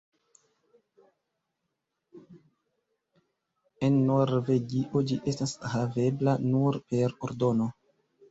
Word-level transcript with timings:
En 3.87 3.99
Norvegio 4.07 5.03
ĝi 5.11 5.17
estas 5.33 5.55
havebla 5.75 6.35
nur 6.55 6.81
per 6.95 7.17
ordono. 7.29 7.69